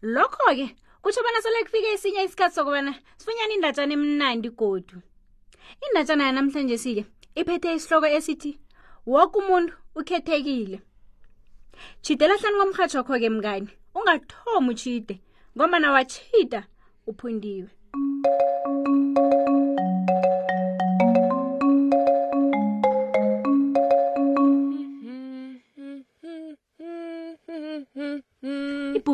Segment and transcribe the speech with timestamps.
[0.02, 0.66] lokho-ke
[1.02, 4.98] kutsho bona sele kufike esinye isikhathi sokubana sifunyane indatshana emnandi godu
[5.88, 7.04] indatshana yanamhlanje sike
[7.40, 8.58] iphethe isihloko esithi
[9.06, 10.78] woke umuntu ukhethekile
[12.02, 15.14] tshidela hlani komrhatshi wakho-ke mngani ungathomi utshide
[15.56, 16.60] ngomana watshida
[17.10, 17.68] uphundiwe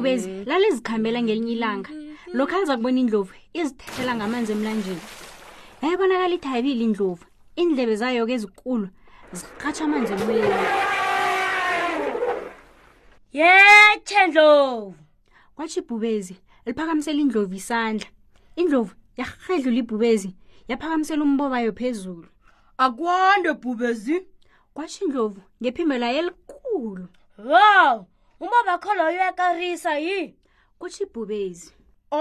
[0.09, 0.49] kwezi mhm.
[0.49, 2.37] lalizikhambela ngelinye ilanga mhm.
[2.37, 5.03] lokho aza kubona indlovu izithela ngamanzi emlanjeni
[5.83, 7.25] yayibonakala ithabile indlovu
[7.61, 8.87] iindlebe zayo-ke ezikulu
[9.39, 10.61] zirhatsha amanzi emoyeni
[13.39, 14.95] yethe ndlovu
[15.57, 16.35] kwatsho ibhubezi
[16.67, 18.09] liphakamisela indlovu isandla
[18.61, 20.31] indlovu yarhedlula ibhubezi
[20.71, 22.29] yaphakamisela umbobayo phezulu
[22.85, 24.17] akwande bhubezi
[24.75, 27.05] kwatsho indlovu ngephimbelayo elikhulu
[27.51, 27.97] wow
[28.45, 30.19] umabakholo uyakarisa yi
[30.79, 31.67] kutsho ibhubezi
[32.11, 32.21] o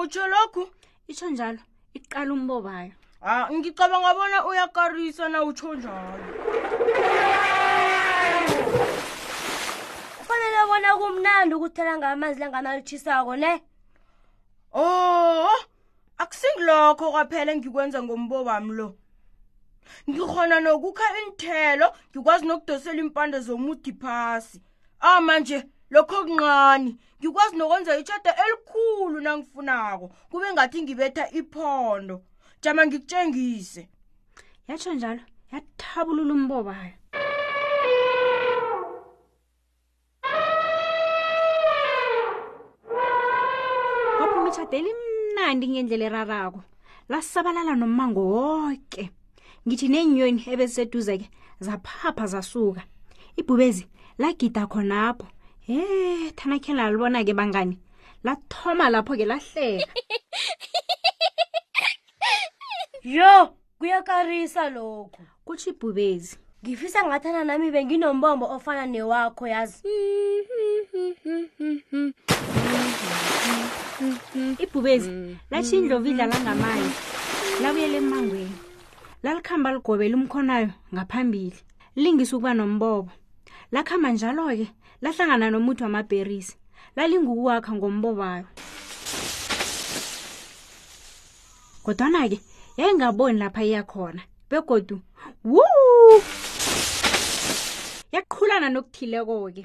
[0.00, 0.62] utsho lokhu
[1.10, 1.62] itsho njalo
[1.98, 2.92] iqala umbobayo
[3.30, 6.18] a ngicabanga bona uyakarisa na utsho njalo
[10.18, 13.52] kufanele bona kumnandi ukuthela ngamanzi langanalitshisako ne
[14.72, 14.82] o
[16.22, 18.88] akusingilokho kwaphela engikwenza ngombobami lo
[20.10, 24.58] ngikhona nokukha inthelo ngikwazi nokudosela impande zomudi phasi
[25.02, 25.58] a ah, manje
[25.90, 26.90] lokho kunqani
[27.20, 32.16] ngikwazi nokwenza itshada elikhulu nangifunako kube ngathi ngibetha iphondo
[32.62, 33.82] jama ngikutshengise
[34.68, 35.20] yatsho njalo
[35.52, 36.92] yathabulula umbobayo
[44.20, 46.60] waphuma itshada elimnandi ngendlela erarako
[47.10, 49.04] lasabalala nomango woke
[49.66, 51.26] ngithi nenyoni ebeziseduze ke
[51.66, 52.82] zaphapha zasuka
[53.40, 53.84] ibhubezi
[54.18, 55.26] lagida khonapho
[55.66, 57.76] he thana khe lalibona ke bangani
[58.24, 59.86] lathoma lapho ke lahleka
[63.16, 69.80] yo kuyakarisa lokho kutsho ibhubezi ngifisa ngathana nami benginombombo ofana newakho yazi
[74.62, 75.10] ibhubezi
[75.50, 76.94] latshi indlovu idlala ngamanje
[77.62, 78.56] labuyela emangweni
[79.22, 81.58] lalikhamba ligobela umkhonayo ngaphambili
[82.02, 83.10] lingise ukuba nombobo
[83.74, 84.66] lakhamba njalo-ke
[85.02, 86.54] lahlangana nomuthi wamabherisi
[86.96, 88.46] lalingukuwakha ngombobayo
[91.84, 92.38] kodwana-ke
[92.78, 94.96] yayingaboni lapha iya khona begodu
[95.52, 95.62] wu
[98.14, 99.62] yaqhulana nokuthileko-ke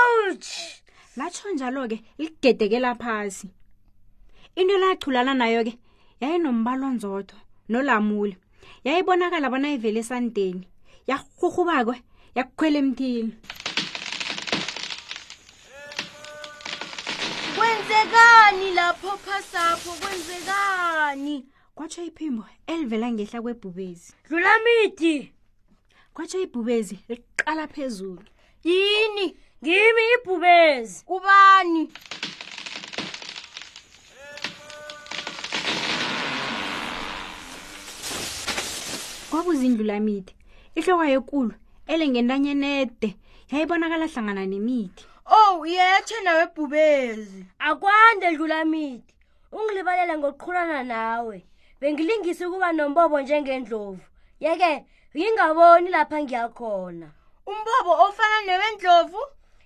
[0.00, 0.48] ouch
[1.18, 3.46] latsho njalo-ke ligedekela phasi
[4.58, 5.72] into elachulana nayo-ke
[6.22, 7.36] yayinombalonzotho
[7.72, 8.34] nolamule
[8.86, 10.62] yayibonakala bona ivele esandeni
[11.10, 11.96] yarhurhubakwe
[12.34, 13.32] yakukhwela emthini
[17.56, 25.16] kwenzekani lapho phasapho kwenzekani kwatsho iphimbo elivela ngehla kwebhubezi dlulamidi
[26.14, 28.22] kwatsho ibhubezi liqala phezulu
[28.66, 29.26] yini
[29.62, 31.82] ngimi ibhubezi kubani
[39.30, 40.32] kwabuzindlulamidi
[40.78, 41.54] ihlokwayekulu
[41.88, 43.10] elengentanyenede
[43.52, 49.14] yayibonakala hlangana nemithi ow oh, yetshe nawe ebhubezi akwande dlula mithi
[49.52, 51.36] ungilibalela ngokuqhulana nawe
[51.80, 54.04] bengilingisi ukuba nombobo njengendlovu
[54.40, 54.84] yeke
[55.16, 57.08] ngingaboni lapha ngiyakhona
[57.50, 59.22] umbobo ofana newendlovu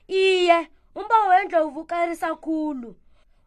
[0.06, 0.58] iye
[0.94, 2.90] umbobo wendlovu ukarisa khulu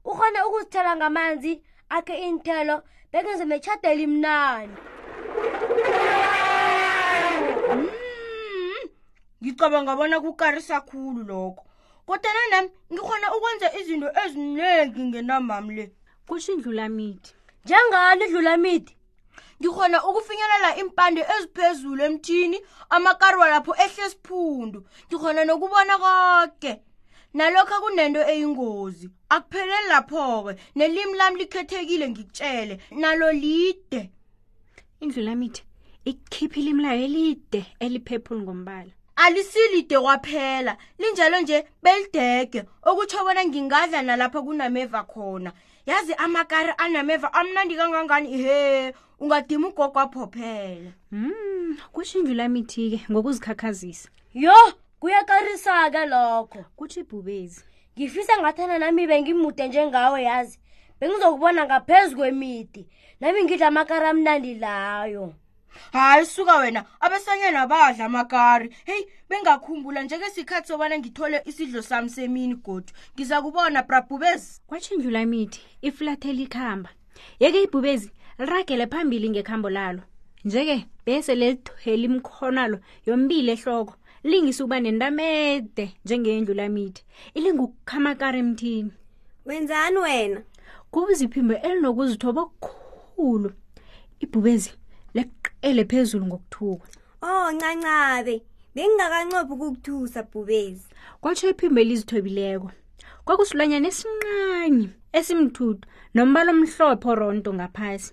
[0.04, 1.62] ukhona ukuzithela ngamanzi
[1.96, 2.76] akhe iinthelo
[3.12, 4.76] bekenze metshadeli mnani
[9.44, 11.62] ngicabanga bona kukarisa khulu lokho
[12.08, 15.86] kodana nami ngikhona ukwenza izinto eziningi ngenamami le
[16.28, 17.30] kusho indlulamidi
[17.66, 18.94] njengani idlulamidi
[19.60, 22.58] ngikhona ukufinyelela impande eziphezulu emthini
[22.96, 26.72] amakarwa lapho ehle siphundu ngikhona nokubona koke
[27.38, 29.06] nalokho kunento eyingozi
[29.36, 34.02] akupheleli lapho-ke nelimi lami likhethekile ngikutshele nalo lide
[35.04, 35.62] indlulamithi
[36.10, 44.40] ikukhiphi ilimi layo elide eliphephuli ngombala alisilide kwaphela linjalo nje belidege okutsho bona ngingadla nalapha
[44.46, 45.52] kunameva khona
[45.86, 54.60] yazi amakari anameva amnandi kangangani ihe ungadima ugogo aphophela um mm, kushimvilamithi-ke ngokuzikhakhazisa yho
[55.00, 57.64] kuyakarisa-ke lokho kutho ibhubezi
[57.96, 60.60] ngifisa ngathana nami bengimude njengawe yazi
[61.00, 62.82] bengizokubona ngaphezu kwemidi
[63.20, 65.26] nami ngidla amakari amnandi layo
[65.92, 72.56] hayi suka wena abesanyana abadla amakari heyi bengakhumbula njeke sikhathi sobana ngithole isidlo sami semini
[72.66, 76.90] godu ngiza kubona brabhubezi kwatshingula imithi ifulathela ikhamba
[77.40, 78.08] yeke ibhubezi
[78.40, 80.02] liragele phambili ngekhambo lalo
[80.46, 82.78] njeke bese lethwela imkhonalo
[83.08, 83.94] yombili ehloko
[84.30, 87.02] lingise ukuba nentamede njengendlu lamithi
[87.38, 88.92] ilingukukhamakara emthini
[89.48, 90.40] wenzani wena
[90.92, 93.50] kubuziphimbo elinokuzithoba okukhulu
[94.24, 94.72] ibhubezi
[95.64, 96.86] ele phezulu ngokuthuka
[97.32, 98.36] oh ncancabe
[98.76, 100.84] bengingakanqophi ukukuthusa bhubezi
[101.22, 102.70] kwatsho iphimbo elizithobileko
[103.26, 104.86] kwakusilwanyana esinqanyi
[105.20, 105.86] esimthuthu
[106.16, 108.12] nombala omhlophe oronto ngaphasi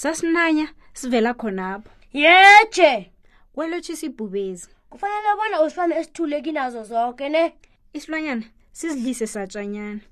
[0.00, 0.66] sasinanya
[0.98, 1.90] sivela khonapho
[2.22, 2.92] yeje
[3.54, 7.42] kwelotshisa ibhubezi kufanele bona usilwane esithuleki nazo zonke ne
[7.96, 8.46] isilwanyana
[8.78, 10.02] sizidlise satshanyana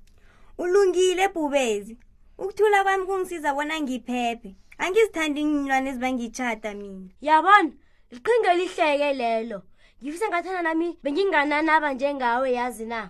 [0.61, 1.93] ulungile bhubezi
[2.41, 7.71] ukuthula kwami kungisiza bona ngiphephe angizithandi inlwane ezibangitshata mina yabona
[8.11, 9.59] liqhinga lihleke lelo
[10.01, 13.09] ngifisa ngathana nami benginganaba njengawe yazi na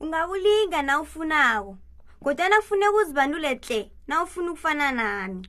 [0.00, 1.76] ungakulinga na ufunako
[2.22, 5.40] kodwana kufuneka uzibandule tle na ufuna ukufana nami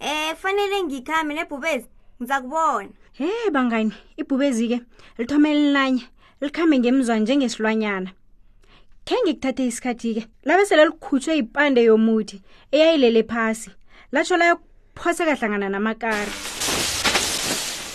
[0.00, 4.78] um fanele ngikhambe nebhubezi ngiza kubona he bangani ibhubezi ke
[5.18, 6.04] lithome elinanye
[6.42, 8.10] likhambe ngemzwa njengesilwanyana
[9.06, 12.36] khe ngikuthathe isikhathi ke labe sele likhutshwe yipande yomuthi
[12.74, 13.70] eyayilele phasi
[14.12, 14.56] latsho layo
[14.94, 16.30] phoseka hlangana namakari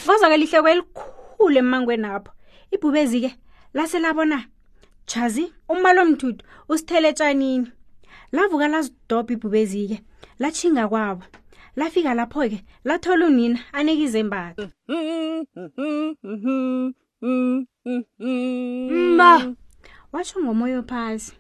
[0.06, 2.32] kwazwakela ihleko elikhulu emangweni apho
[2.74, 3.32] ibhubezi-ke
[3.76, 4.38] lase labona
[5.10, 7.68] chazi umali omthuthu usithele etshanini
[8.36, 9.98] lavuka lazidobha ibhubezi-ke
[10.42, 11.26] latshinga kwabo
[11.80, 14.66] lafika lapho-ke lathola unina anike izembatho
[19.20, 19.32] ma
[20.12, 21.32] watsho ngomoya phasi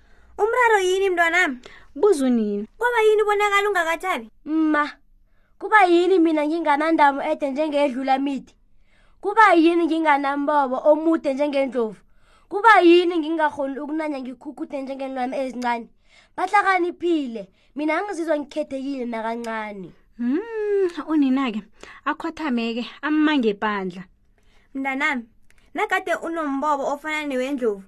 [0.41, 1.57] umraro yini mntwanami
[1.99, 4.83] buza unina kwaba yini ubonakala ungakathabi ma
[5.61, 8.53] kuba yini mina nginganandamo ede njengedlula midi
[9.23, 11.99] kuba yini nginganambobo omude njengendlovu
[12.51, 15.87] kuba yini ngingakhoni ukunanya ngikhukhude njengenlwane ezincane
[16.35, 17.41] bahlakaniphile
[17.77, 19.89] mina angizizwa ngikhethekile nakancane
[20.19, 21.61] um mm, unina-ke
[22.09, 24.03] akhothameke ammangepandla
[24.75, 25.23] mntanami
[25.75, 27.83] nakade unombobo ofana newendlovu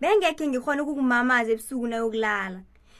[0.00, 2.58] bengekhe ngikhona ukukumamaza ebusuku nayokulala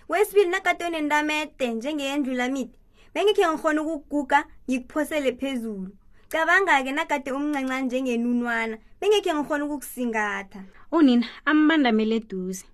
[0.09, 2.77] kwesibili nakade unendamede njengeyendlulamide
[3.15, 4.39] bengikhe ngikhona ukuguga
[4.69, 5.91] ngikuphosele phezulu
[6.33, 12.67] cabanga-ke nagade umncanca njengenunwana bengikhe ngikhona ukukusingatha unina ambandamele eduze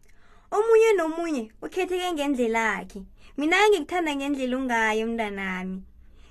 [0.56, 3.00] omunye nomunye ukhetheke ngendlela akhe
[3.37, 5.76] mina-ke ngikuthanda ngendlela ongayo umntanami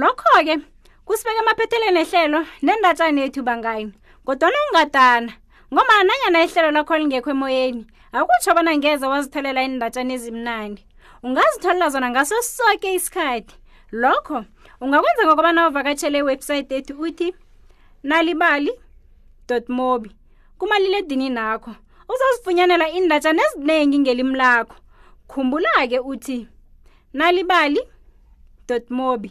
[0.00, 0.73] lokho-ke okay
[1.06, 3.88] kusibeke emaphetheleni ehlelo nendatshani yethu bangani
[4.26, 5.32] kodwana ungatana
[5.72, 7.82] ngoma nanyana ihlelo lakho lingekho emoyeni
[8.16, 10.80] akutsho bona ngeza wazitholela indatshani ezimnandi
[11.26, 13.54] ungazitholela zona ngaso soke isikhathi
[14.02, 14.38] lokho
[14.82, 17.28] ungakwenza ngokubana uvakatshele iwebhsayithi ethu uthi
[18.08, 18.72] nalibali
[19.68, 20.10] mobi
[20.58, 21.72] kumalile edini nakho
[22.12, 24.76] uzozifunyanela indatshana eziningi ngelimi lakho
[25.30, 26.48] khumbula ke uthi
[27.18, 27.80] nalibali
[28.90, 29.30] mobi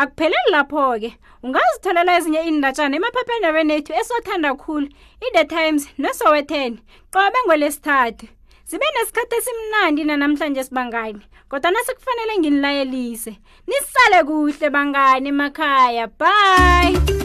[0.00, 1.10] akupheleli lapho-ke
[1.46, 4.86] ungazitholela ezinye iindatshana emaphephendabeni ethu esothanda khulu
[5.26, 6.72] i-the times nesowethen
[7.14, 8.26] qobe ngolesithathu
[8.68, 13.32] zibe nesikhathi esimnandi nanamhlanje sibangani kodwa nasekufanele nginilayelise
[13.68, 17.21] nisale kuhle bangani emakhaya bye